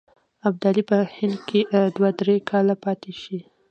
[0.47, 1.59] ابدالي په هند کې
[1.95, 3.37] دوه درې کاله پاته شي.